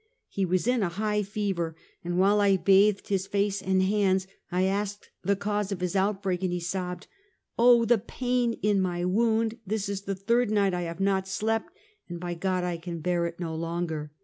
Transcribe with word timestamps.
He 0.29 0.47
was 0.47 0.65
in 0.65 0.81
a 0.81 0.89
high 0.89 1.21
fever, 1.21 1.75
and 2.03 2.17
while 2.17 2.41
I 2.41 2.57
bathed 2.57 3.09
his 3.09 3.27
face 3.27 3.61
and 3.61 3.83
hands, 3.83 4.25
I 4.51 4.63
asked 4.63 5.11
the 5.21 5.35
cause 5.35 5.71
of 5.71 5.79
his 5.79 5.95
outbreak, 5.95 6.41
and 6.41 6.51
he 6.51 6.59
sobbed:" 6.59 7.05
Oh, 7.59 7.85
the 7.85 7.99
pain 7.99 8.53
in 8.63 8.81
my 8.81 9.05
wound! 9.05 9.59
This 9.67 9.87
is 9.87 10.01
the 10.05 10.15
third 10.15 10.49
night 10.49 10.73
I 10.73 10.81
have 10.89 10.99
not 11.01 11.27
slept, 11.27 11.69
and 12.09 12.19
my 12.19 12.33
God! 12.33 12.63
I 12.63 12.77
can 12.77 12.99
bear 12.99 13.27
it 13.27 13.39
no 13.39 13.53
longer!" 13.53 14.11